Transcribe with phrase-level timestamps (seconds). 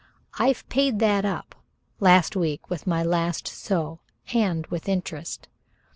[0.39, 1.53] I've paid that up
[1.99, 3.99] last week with my last sou
[4.33, 5.47] and with interest.